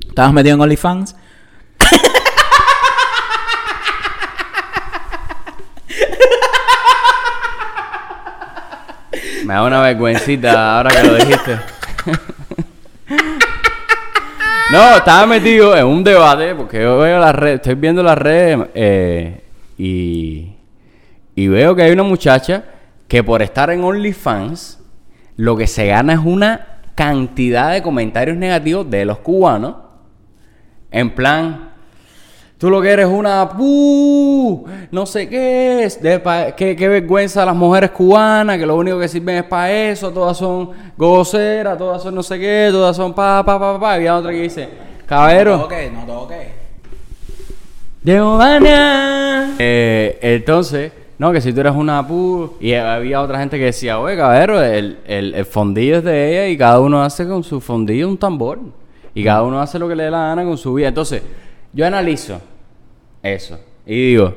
[0.08, 1.14] ¿Estabas metido en OnlyFans?
[9.48, 11.52] Me da una vergüencita ahora que lo dijiste.
[14.70, 18.68] no, estaba metido en un debate porque yo veo las redes, estoy viendo las redes
[18.74, 19.40] eh,
[19.78, 20.52] y,
[21.34, 22.62] y veo que hay una muchacha
[23.08, 24.80] que por estar en OnlyFans
[25.36, 29.76] lo que se gana es una cantidad de comentarios negativos de los cubanos.
[30.90, 31.70] En plan,
[32.58, 37.44] Tú lo que eres una pu, no sé qué es, de pa- qué, qué vergüenza
[37.46, 42.02] las mujeres cubanas, que lo único que sirven es para eso, todas son goceras, todas
[42.02, 43.92] son no sé qué, todas son pa, pa, pa, pa.
[43.92, 44.68] Y había otra que dice,
[45.06, 46.48] cabero, Ok, no toque.
[48.02, 49.54] de Obana.
[49.58, 54.00] Eh, entonces, no, que si tú eres una pu, y había otra gente que decía,
[54.00, 57.60] oye, cabero, el, el, el fondillo es de ella y cada uno hace con su
[57.60, 58.58] fondillo un tambor.
[59.14, 60.88] Y cada uno hace lo que le dé la gana con su vida.
[60.88, 61.22] Entonces,
[61.72, 62.40] yo analizo
[63.22, 64.34] eso y digo,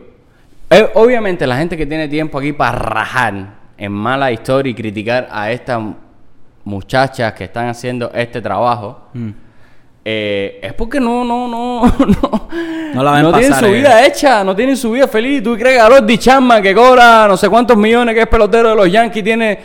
[0.70, 3.34] eh, obviamente la gente que tiene tiempo aquí para rajar
[3.78, 5.82] en mala historia y criticar a estas
[6.64, 9.30] muchachas que están haciendo este trabajo, Mm.
[10.06, 11.82] eh, es porque no, no, no,
[12.22, 12.50] no,
[12.94, 13.72] No la ven no tienen su eh.
[13.72, 15.42] vida hecha, no tienen su vida feliz.
[15.44, 18.76] ¿Tú crees que Harold Chapman, que cobra no sé cuántos millones, que es pelotero de
[18.76, 19.60] los Yankees, tiene...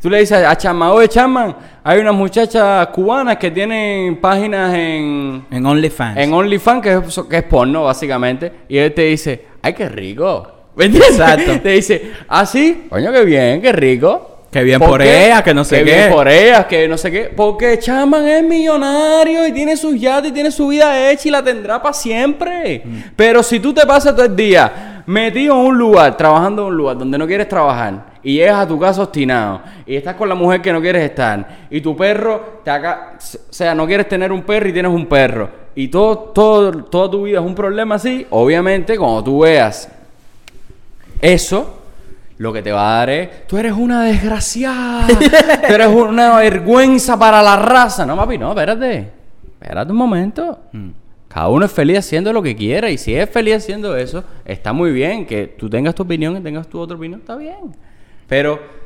[0.00, 5.44] Tú le dices a Chapman, oye Chapman, hay unas muchachas cubanas que tienen páginas en,
[5.50, 6.16] En OnlyFans.
[6.16, 8.50] en OnlyFans, que es, que es porno, básicamente.
[8.68, 10.46] Y él te dice, ay, qué rico.
[10.74, 11.10] ¿Me entiendes?
[11.18, 11.52] Exacto.
[11.62, 14.26] Te dice, ah, sí, coño, qué bien, qué rico.
[14.50, 15.94] Qué bien por ellas, que no sé Qué qué.
[15.96, 17.24] bien por ellas, que no sé qué.
[17.36, 21.42] Porque Chaman es millonario y tiene sus yates y tiene su vida hecha y la
[21.44, 22.82] tendrá para siempre.
[22.84, 22.98] Mm.
[23.14, 26.76] Pero si tú te pasas todo el día metido en un lugar, trabajando en un
[26.76, 30.34] lugar donde no quieres trabajar y llegas a tu casa obstinado y estás con la
[30.34, 34.32] mujer que no quieres estar y tu perro te acá, o sea, no quieres tener
[34.32, 37.94] un perro y tienes un perro y todo, todo, toda tu vida es un problema
[37.96, 39.88] así, obviamente cuando tú veas
[41.20, 41.80] eso,
[42.38, 45.06] lo que te va a dar es, tú eres una desgraciada,
[45.68, 48.06] tú eres una vergüenza para la raza.
[48.06, 49.10] No, papi, no, espérate,
[49.60, 50.58] espérate un momento.
[50.72, 50.88] Mm.
[51.28, 54.72] Cada uno es feliz haciendo lo que quiera y si es feliz haciendo eso, está
[54.72, 55.26] muy bien.
[55.26, 57.76] Que tú tengas tu opinión y tengas tu otra opinión, está bien.
[58.30, 58.80] Pero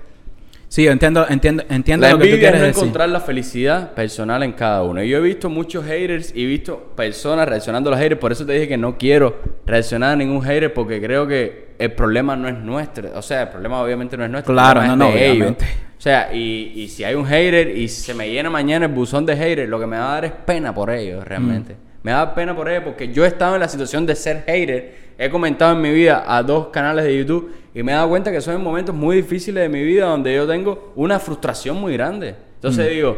[0.74, 2.82] Sí, yo entiendo, entiendo, entiendo la lo que tú es quieres no decir.
[2.82, 5.04] encontrar la felicidad personal en cada uno.
[5.04, 8.20] Y yo he visto muchos haters y he visto personas reaccionando a los haters.
[8.20, 11.92] Por eso te dije que no quiero reaccionar a ningún hater porque creo que el
[11.92, 13.08] problema no es nuestro.
[13.16, 14.52] O sea, el problema obviamente no es nuestro.
[14.52, 15.36] Claro, no, no, es de ellos.
[15.36, 15.64] obviamente.
[15.96, 19.24] O sea, y, y si hay un hater y se me llena mañana el buzón
[19.24, 21.76] de haters, lo que me va a dar es pena por ellos realmente.
[22.02, 25.03] Me da pena por ellos porque yo he estado en la situación de ser hater.
[25.18, 28.30] He comentado en mi vida a dos canales de YouTube y me he dado cuenta
[28.32, 31.92] que son en momentos muy difíciles de mi vida donde yo tengo una frustración muy
[31.94, 32.34] grande.
[32.56, 33.16] Entonces digo,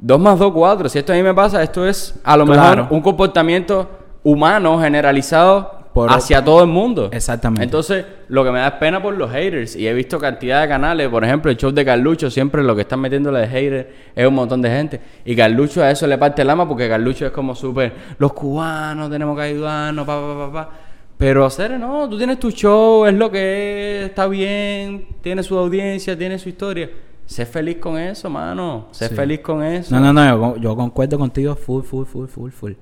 [0.00, 0.88] 2 más 2, 4.
[0.88, 2.82] Si esto a mí me pasa, esto es a lo Claro.
[2.82, 3.88] mejor un comportamiento
[4.22, 7.08] humano generalizado Por- hacia todo el mundo.
[7.12, 7.62] Exactamente.
[7.62, 9.76] Entonces, lo que me da es pena por los haters.
[9.76, 12.80] Y he visto cantidad de canales, por ejemplo, el show de Carlucho, siempre lo que
[12.82, 15.00] están metiéndole de haters es un montón de gente.
[15.24, 19.08] Y Carlucho a eso le parte el alma porque Carlucho es como súper, los cubanos
[19.08, 20.70] tenemos que ayudarnos, pa, pa, pa, pa.
[21.16, 25.56] Pero hacer, no, tú tienes tu show, es lo que es, está bien, tiene su
[25.56, 26.90] audiencia, tiene su historia.
[27.24, 28.88] Sé feliz con eso, mano.
[28.90, 29.14] Sé Sí.
[29.14, 29.94] feliz con eso.
[29.94, 32.72] No, no, no, yo, con- yo concuerdo contigo full, full, full, full, full.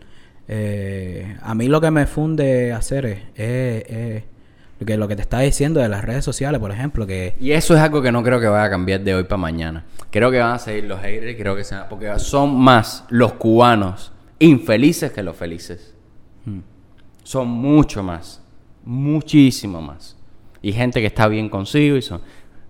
[0.49, 4.23] Eh, a mí lo que me funde hacer es, es- es
[4.81, 7.53] lo que, lo que te está diciendo de las redes sociales, por ejemplo, que Y
[7.53, 9.85] eso es algo que no creo que vaya a cambiar de hoy para mañana.
[10.11, 13.35] Creo que van a seguir los haters, creo que se van- porque son más los
[13.35, 15.95] cubanos infelices que los felices.
[16.45, 16.59] hmm,
[17.23, 18.43] Son mucho más,
[18.85, 20.17] muchísimo más.
[20.61, 22.21] Y gente que está bien consigo y son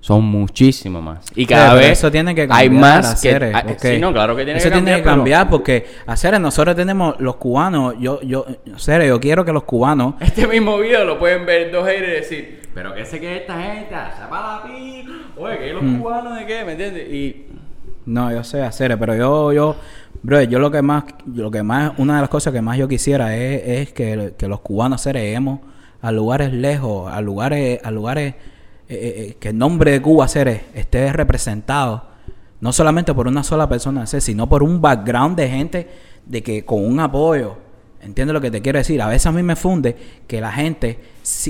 [0.00, 1.24] son muchísimo más.
[1.36, 4.00] Y cada pero vez eso tiene que cambiar, hay más que Aceres, ah, porque sí,
[4.00, 4.84] no, claro que tiene eso que cambiar.
[4.96, 9.44] tiene que pero- cambiar porque hacer nosotros tenemos los cubanos, yo, yo, Aceres, yo quiero
[9.44, 13.04] que los cubanos Este mismo video lo pueden ver dos haters y decir, pero qué
[13.06, 13.94] sé que esta gente,
[14.28, 14.62] para la
[15.36, 16.00] oye, que los Mm.
[16.00, 17.08] cubanos de qué, ¿me entiendes?
[17.08, 17.46] Y
[18.04, 19.76] No, yo sé hacer, pero yo, yo,
[20.22, 22.88] bro, yo lo que más, lo que más, una de las cosas que más yo
[22.88, 25.60] quisiera es, que, los cubanos seremos
[26.00, 28.34] a lugares lejos, a lugares, a lugares
[28.88, 32.04] eh, eh, que el nombre de Cuba Ceres esté representado,
[32.60, 35.88] no solamente por una sola persona, sino por un background de gente
[36.26, 37.56] de que con un apoyo.
[38.00, 39.00] ¿Entiendes lo que te quiero decir?
[39.00, 40.98] A veces a mí me funde que la gente,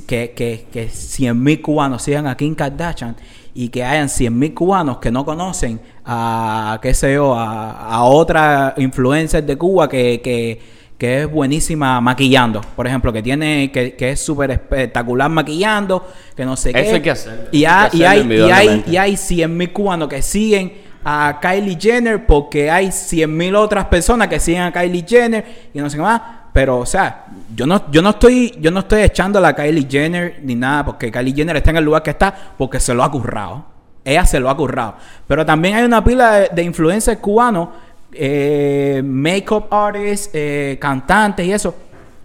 [0.06, 3.16] que, que, que 100.000 cubanos sigan a Kim Kardashian
[3.54, 8.74] y que hayan 100.000 cubanos que no conocen a, qué sé yo, a, a otra
[8.76, 10.60] influencer de Cuba que, que,
[10.98, 12.60] que es buenísima maquillando.
[12.76, 16.94] Por ejemplo, que tiene, que, que es súper espectacular maquillando, que no sé Eso qué.
[16.94, 19.72] hay que hacerlo, Y eso hay hay, que y hay, y hay, y hay 100.000
[19.72, 20.72] cubanos que siguen
[21.04, 25.90] a Kylie Jenner porque hay 100.000 otras personas que siguen a Kylie Jenner y no
[25.90, 26.20] sé qué más.
[26.52, 30.40] Pero, o sea, yo no, yo no estoy, yo no estoy echando a Kylie Jenner
[30.42, 33.10] ni nada, porque Kylie Jenner está en el lugar que está porque se lo ha
[33.10, 33.71] currado.
[34.04, 34.96] Ella se lo ha currado.
[35.26, 37.68] Pero también hay una pila de, de influencers cubanos,
[38.14, 41.74] eh, makeup artists, eh, cantantes y eso,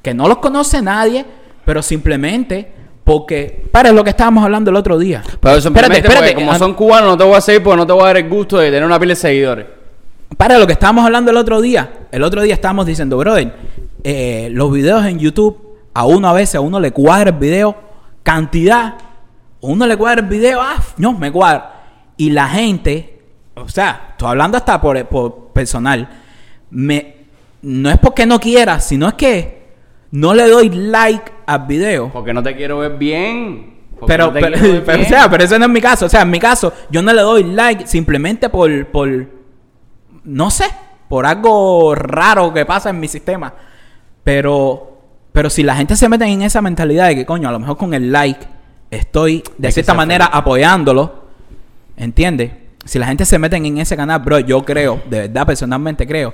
[0.01, 1.25] que no los conoce nadie,
[1.63, 5.23] pero simplemente porque, para lo que estábamos hablando el otro día.
[5.39, 7.93] Pero simplemente Espérate, espérate, como son cubanos no te voy a seguir porque no te
[7.93, 9.65] voy a dar el gusto de tener una pila de seguidores.
[10.35, 11.89] Para lo que estábamos hablando el otro día.
[12.11, 13.53] El otro día estábamos diciendo, brother,
[14.03, 15.57] eh, los videos en YouTube,
[15.93, 17.77] a uno a veces, a uno le cuadra el video,
[18.23, 18.95] cantidad,
[19.61, 21.83] uno le cuadra el video, ah, no, me cuadra.
[22.17, 23.21] Y la gente,
[23.55, 26.09] o sea, estoy hablando hasta por, por personal,
[26.69, 27.15] me,
[27.61, 29.67] no es porque no quiera, sino es que
[30.11, 32.09] no le doy like al video.
[32.11, 33.77] Porque no te quiero ver bien.
[34.05, 36.05] Pero, no pero, o sea, pero ese no es mi caso.
[36.05, 39.09] O sea, en mi caso, yo no le doy like simplemente por, por,
[40.23, 40.65] no sé,
[41.09, 43.53] por algo raro que pasa en mi sistema.
[44.23, 47.59] Pero, pero si la gente se mete en esa mentalidad de que, coño, a lo
[47.59, 48.45] mejor con el like
[48.91, 51.25] estoy de cierta manera apoyándolo,
[51.95, 52.51] ¿entiendes?
[52.85, 56.33] Si la gente se mete en ese canal, bro, yo creo, de verdad, personalmente creo,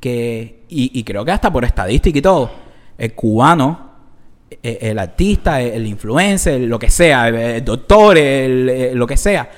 [0.00, 2.50] que, y, y creo que hasta por estadística y todo,
[2.96, 3.90] el cubano
[4.62, 9.16] eh, el artista, el influencer, lo que sea, el, el doctor, el, eh, lo que
[9.16, 9.48] sea,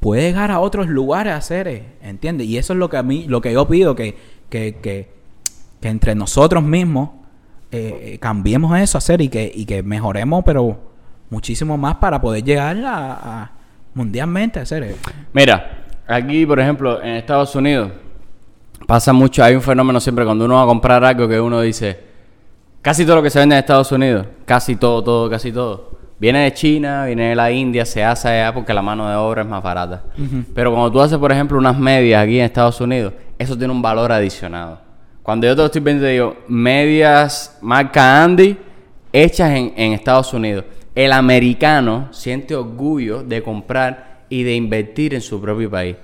[0.00, 2.46] puede llegar a otros lugares a hacer, ¿entiendes?
[2.46, 4.16] Y eso es lo que a mí, lo que yo pido, que,
[4.48, 5.08] que, que,
[5.80, 7.10] que entre nosotros mismos
[7.70, 10.87] eh, eh, cambiemos eso a hacer y que, y que mejoremos, pero
[11.30, 13.12] muchísimo más para poder llegar a,
[13.42, 13.50] a
[13.94, 14.82] mundialmente a hacer.
[14.82, 14.96] eh.
[15.32, 17.90] Mira, aquí, por ejemplo, en Estados Unidos,
[18.86, 21.98] pasa mucho, hay un fenómeno siempre cuando uno va a comprar algo que uno dice,
[22.82, 26.44] casi todo lo que se vende en Estados Unidos, casi todo, todo, casi todo, viene
[26.44, 29.48] de China, viene de la India, se hace allá porque la mano de obra es
[29.48, 30.04] más barata.
[30.54, 33.82] Pero cuando tú haces, por ejemplo, unas medias aquí en Estados Unidos, eso tiene un
[33.82, 34.80] valor adicionado.
[35.22, 38.56] Cuando yo te estoy vendiendo, te digo, medias marca Andy
[39.12, 40.64] hechas en, en Estados Unidos.
[41.04, 45.94] El americano siente orgullo de comprar y de invertir en su propio país.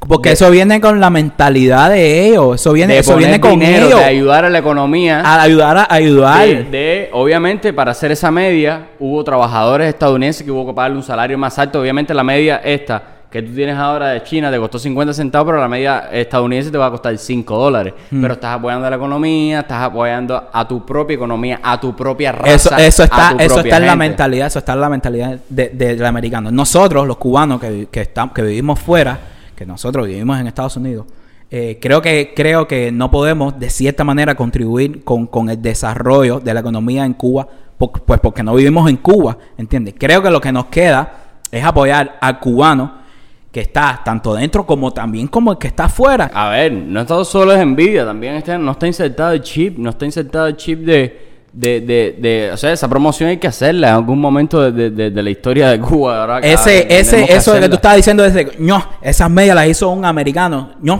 [0.00, 2.56] Porque De- eso viene con la mentalidad de ellos.
[2.60, 4.00] Eso viene, de eso viene con dinero, ellos.
[4.00, 5.20] de ayudar a la economía.
[5.24, 6.44] A ayudar a ayudar.
[6.44, 11.04] De, de- obviamente, para hacer esa media, hubo trabajadores estadounidenses que hubo que pagarle un
[11.04, 11.80] salario más alto.
[11.80, 13.00] Obviamente, la media esta
[13.32, 16.76] que tú tienes ahora de China te costó 50 centavos, pero la media estadounidense te
[16.76, 17.94] va a costar 5 dólares.
[18.10, 18.20] Hmm.
[18.20, 22.30] Pero estás apoyando a la economía, estás apoyando a tu propia economía, a tu propia
[22.44, 22.84] Eso, raza.
[22.86, 25.70] eso a está, tu eso está en la mentalidad, eso está en la mentalidad de-
[25.70, 26.50] de- del americano.
[26.50, 29.18] Nosotros, los cubanos que, que, estamos, que vivimos fuera,
[29.56, 31.06] que nosotros vivimos en Estados Unidos,
[31.50, 36.38] eh, creo que creo que no podemos de cierta manera contribuir con, con el desarrollo
[36.40, 37.46] de la economía en Cuba,
[37.78, 39.94] pues porque no vivimos en Cuba, ¿entiendes?
[39.98, 41.12] Creo que lo que nos queda
[41.50, 43.01] es apoyar al cubano
[43.52, 46.30] que está tanto dentro como también como el que está afuera.
[46.32, 49.90] A ver, no está solo es envidia, también está, no está insertado el chip, no
[49.90, 53.90] está insertado el chip de, de, de, de- o sea, esa promoción hay que hacerla
[53.90, 56.22] en algún momento de, de- la historia de Cuba.
[56.22, 59.68] ahora- Ese, ese, que eso de que tú estabas diciendo desde, no, esas medias las
[59.68, 60.98] hizo un americano, no.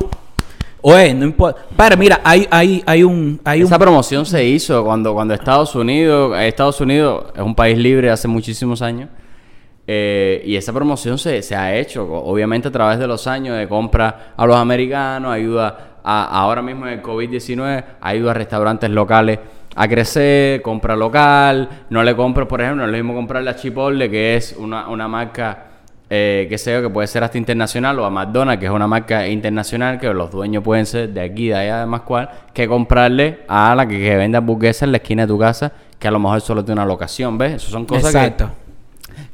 [0.83, 1.63] Oye, no importa.
[1.77, 5.75] Padre, mira, hay, hay, hay un, hay Esa un, promoción se hizo cuando, cuando Estados
[5.77, 9.09] Unidos, Estados Unidos es un país libre hace muchísimos años.
[9.87, 13.69] Eh, y esa promoción se, se ha hecho, obviamente a través de los años, de
[13.69, 19.39] compra a los americanos, ayuda a, ahora mismo en el COVID-19, ayuda a restaurantes locales
[19.75, 23.57] a crecer, compra local, no le compro, por ejemplo, no es lo mismo comprarle a
[23.57, 25.67] Chipotle, que es una, una marca
[26.11, 29.27] eh, que sé que puede ser hasta internacional, o a McDonald's, que es una marca
[29.27, 33.75] internacional, que los dueños pueden ser de aquí, de allá, además cual, que comprarle a
[33.75, 36.43] la que, que vende hamburguesas en la esquina de tu casa, que a lo mejor
[36.43, 37.55] solo tiene una locación, ¿ves?
[37.55, 38.49] Eso son cosas exacto.
[38.49, 38.62] que,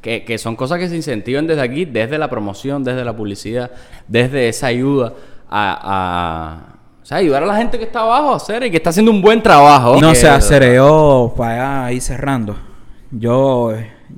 [0.01, 3.71] que son cosas que se incentivan desde aquí, desde la promoción, desde la publicidad,
[4.07, 5.12] desde esa ayuda
[5.51, 8.77] a, a- o sea, ayudar a la gente que está abajo a hacer y que
[8.77, 9.99] está haciendo un buen trabajo.
[10.01, 12.55] No Que- se acereó para allá ir cerrando.
[13.11, 13.73] Yo,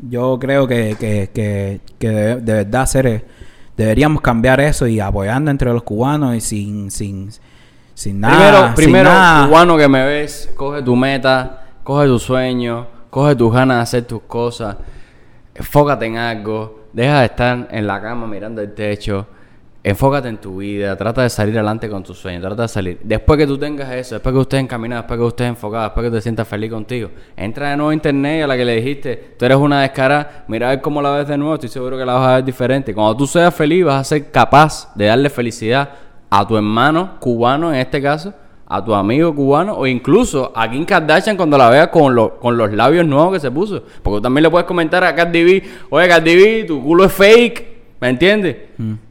[0.09, 3.25] yo creo que, que, que, que de, de verdad Cere,
[3.77, 7.31] deberíamos cambiar eso y apoyando entre los cubanos y sin, sin,
[7.95, 8.35] sin nada.
[8.35, 9.47] Primero, sin primero nada.
[9.47, 14.05] cubano que me ves, coge tu meta, coge tu sueño, coge tus ganas de hacer
[14.05, 14.77] tus cosas,
[15.55, 19.27] enfócate en algo, deja de estar en la cama mirando el techo,
[19.83, 23.01] enfócate en tu vida, trata de salir adelante con tus sueños, trata de salir.
[23.03, 26.11] Después que tú tengas eso, después que estés encaminado, después que estés enfocado, después que
[26.11, 29.45] te sientas feliz contigo, entra de nuevo a internet a la que le dijiste, tú
[29.45, 32.15] eres una descarada, mira a ver cómo la ves de nuevo, estoy seguro que la
[32.15, 32.95] vas a ver diferente.
[32.95, 35.91] Cuando tú seas feliz, vas a ser capaz de darle felicidad
[36.29, 38.35] a tu hermano cubano en este caso,
[38.73, 42.57] a tu amigo cubano o incluso a Kim Kardashian cuando la veas con, lo- con
[42.57, 43.83] los labios nuevos que se puso.
[44.03, 47.13] Porque tú también le puedes comentar a Cardi B, oye Cardi B, tu culo es
[47.13, 47.67] fake,
[48.01, 48.57] ¿me entiendes?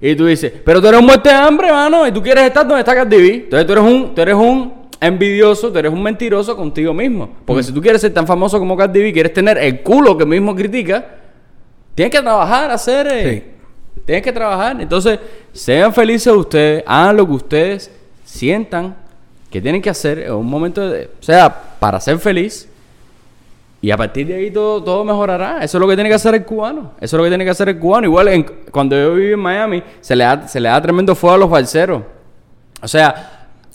[0.02, 2.66] Y tú dices, pero tú eres un muerte de hambre, mano, y tú quieres estar
[2.66, 3.34] donde está Cardi B.
[3.36, 7.30] Entonces tú eres un, tú eres un envidioso, tú eres un mentiroso contigo mismo.
[7.46, 10.26] Porque si tú quieres ser tan famoso como Cardi B, quieres tener el culo que
[10.26, 11.06] mismo critica,
[11.96, 13.08] tienes que trabajar, hacer...
[13.12, 13.56] eh, Sí.
[14.06, 14.82] Tienes que trabajar.
[14.82, 15.20] Entonces,
[15.52, 17.92] sean felices ustedes, hagan lo que ustedes
[18.24, 18.96] sientan
[19.50, 21.06] que tienen que hacer en un momento de...
[21.20, 22.68] O sea, para ser feliz.
[23.82, 25.64] Y a partir de ahí todo, todo mejorará.
[25.64, 26.92] Eso es lo que tiene que hacer el cubano.
[27.00, 28.06] Eso es lo que tiene que hacer el cubano.
[28.08, 31.36] Igual en- cuando yo viví en Miami, se le, da, se le da tremendo fuego
[31.36, 32.04] a los balseros.
[32.82, 33.08] O sea,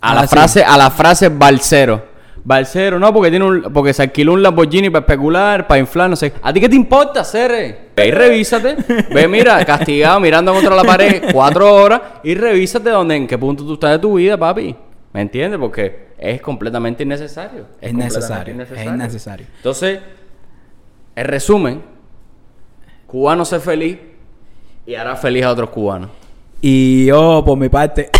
[0.01, 0.29] a Ah, la sí.
[0.29, 2.13] frase, a la frase balsero.
[2.47, 6.17] Balsero, no, porque tiene un, porque se alquiló un Lamborghini para especular, para inflar, no
[6.17, 6.35] sé.
[6.43, 7.89] ¿A ti qué te importa, Cere?
[7.97, 8.77] Ve y revísate.
[9.15, 13.65] Ve, mira, castigado, mirando contra la pared cuatro horas y revísate donde, en qué punto
[13.65, 14.77] tú estás de tu vida, papi.
[15.15, 15.59] ¿Me entiendes?
[15.61, 17.67] Porque es completamente innecesario.
[17.81, 19.47] Es necesario, es innecesario.
[19.57, 20.01] Entonces,
[21.15, 21.83] en resumen,
[23.07, 23.97] cubano sé feliz
[24.85, 26.11] y hará feliz a otros cubanos.
[26.61, 28.11] Y yo, por mi parte,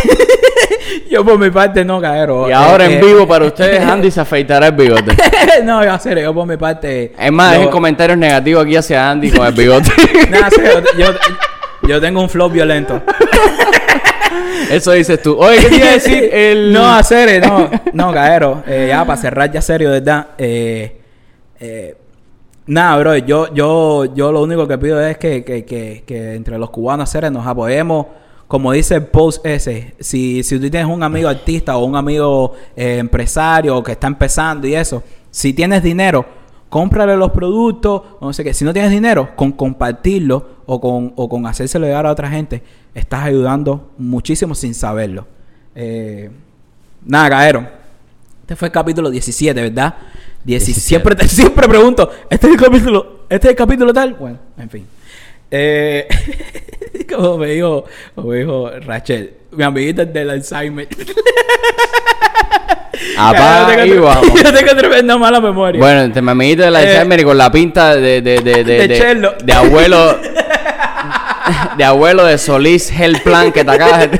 [1.11, 2.47] yo por mi parte no, caero.
[2.47, 5.17] Y ahora Eh, en eh, vivo para ustedes, Andy se afeitará el bigote.
[5.65, 7.13] no, yo hacer, yo por mi parte.
[7.19, 9.89] Es más, yo- dejen comentarios negativos aquí hacia Andy con el bigote.
[10.49, 11.17] Serio, yo, yo
[12.01, 13.01] tengo un flow violento.
[14.69, 15.37] Eso dices tú.
[15.37, 16.29] Oye, ¿qué te iba a decir?
[16.33, 16.73] El...
[16.73, 18.63] No, a serio, no, no, caero.
[18.67, 20.27] Eh, ya, para cerrar ya serio, ¿verdad?
[20.37, 21.01] Eh,
[21.59, 21.97] eh,
[22.67, 26.57] nada, bro, yo, yo, yo lo único que pido es que, que, que, que entre
[26.57, 28.07] los cubanos seres nos apoyemos.
[28.47, 32.53] Como dice el post ese, si, si tú tienes un amigo artista o un amigo
[32.75, 35.01] eh, empresario que está empezando y eso,
[35.31, 36.25] si tienes dinero,
[36.75, 38.53] cómprale los productos, o no sé qué.
[38.53, 42.61] Si no tienes dinero, con compartirlo o con, o con hacérselo llegar a otra gente,
[42.93, 45.25] estás ayudando muchísimo sin saberlo.
[45.73, 46.29] Eh,
[47.05, 47.69] nada, caeron.
[48.41, 49.95] Este fue el capítulo 17, ¿verdad?
[50.43, 50.43] 17.
[50.43, 50.81] 17.
[50.81, 54.15] Siempre, te- siempre pregunto, ¿este es el capítulo, este es el capítulo tal?
[54.15, 54.85] Bueno, en fin.
[55.49, 56.09] Eh,
[57.15, 60.89] como me dijo, como me dijo Rachel, mi amiguita del Alzheimer.
[63.17, 64.43] Apaga Yo y tengo- vamos.
[64.43, 65.79] Yo tengo tremenda mala memoria.
[65.79, 68.21] Bueno, entre mi amiguito del Eh, Alzheimer y con la pinta de...
[68.21, 70.19] De, de, de, de de abuelo...
[71.77, 74.19] De abuelo de Solís Hell Plan que te acabas de...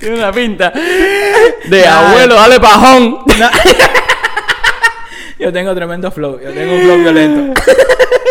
[0.00, 0.72] Tiene una pinta
[1.64, 3.18] de abuelo, dale pajón.
[5.38, 6.38] Yo tengo tremendo flow.
[6.42, 7.60] Yo tengo un flow violento.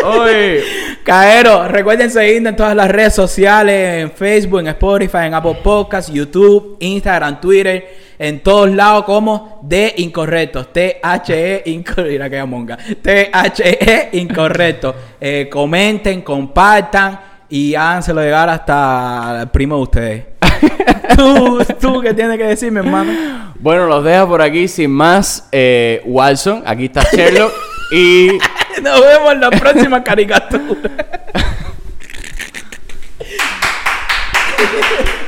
[0.06, 0.64] Oye.
[1.08, 6.12] Caero, recuerden seguirnos en todas las redes sociales, en Facebook, en Spotify, en Apple Podcasts,
[6.12, 10.74] YouTube, Instagram, Twitter, en todos lados como de incorrectos.
[10.74, 12.04] T-H-E incorrecto.
[12.12, 12.78] Mira que monga.
[13.02, 14.94] T-H-E incorrecto.
[15.22, 20.26] Eh, comenten, compartan y háganselo llegar hasta el primo de ustedes.
[21.16, 23.54] tú, tú, ¿qué tienes que decirme, hermano?
[23.58, 25.48] Bueno, los dejo por aquí sin más.
[25.54, 27.54] Eh, Watson, aquí está Sherlock.
[27.94, 28.38] y
[28.82, 30.90] Nos vemos en la próxima caricatura.